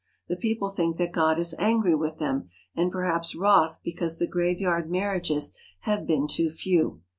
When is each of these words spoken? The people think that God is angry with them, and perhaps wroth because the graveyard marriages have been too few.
The 0.29 0.35
people 0.35 0.69
think 0.69 0.97
that 0.97 1.11
God 1.13 1.37
is 1.37 1.53
angry 1.59 1.93
with 1.93 2.17
them, 2.17 2.49
and 2.75 2.91
perhaps 2.91 3.35
wroth 3.35 3.83
because 3.83 4.17
the 4.17 4.25
graveyard 4.25 4.89
marriages 4.89 5.55
have 5.81 6.07
been 6.07 6.25
too 6.27 6.49
few. 6.49 7.01